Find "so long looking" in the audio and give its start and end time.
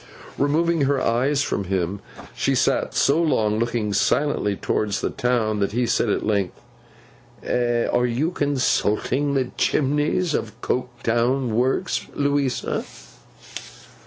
2.95-3.93